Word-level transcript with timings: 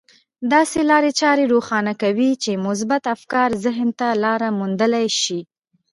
داسې 0.53 0.79
لارې 0.89 1.11
چارې 1.21 1.45
روښانه 1.53 1.93
کوي 2.01 2.31
چې 2.43 2.61
مثبت 2.67 3.03
افکار 3.15 3.49
ذهن 3.65 3.89
ته 3.99 4.07
لاره 4.23 4.47
موندلای 4.59 5.07
شي. 5.21 5.39